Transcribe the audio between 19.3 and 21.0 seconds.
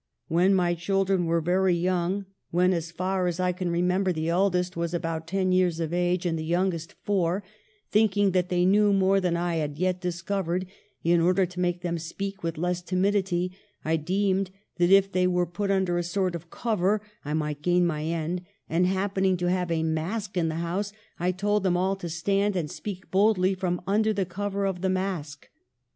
to have a mask in the house